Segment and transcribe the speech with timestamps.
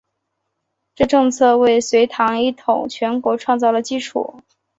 [0.95, 4.41] 这政策为隋唐一统全国创造了基础。